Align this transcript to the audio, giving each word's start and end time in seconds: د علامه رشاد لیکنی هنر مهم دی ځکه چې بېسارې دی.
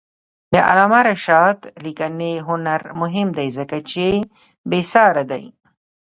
د 0.53 0.55
علامه 0.69 0.99
رشاد 1.09 1.57
لیکنی 1.85 2.33
هنر 2.47 2.81
مهم 3.01 3.27
دی 3.37 3.47
ځکه 3.57 3.77
چې 3.89 4.05
بېسارې 4.69 5.23
دی. 5.31 5.43